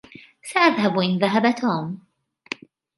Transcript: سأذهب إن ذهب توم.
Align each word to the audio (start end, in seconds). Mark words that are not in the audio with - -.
سأذهب 0.43 0.99
إن 0.99 1.17
ذهب 1.19 1.55
توم. 1.55 1.99